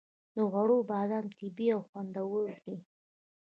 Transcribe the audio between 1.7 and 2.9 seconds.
او خوندور دي.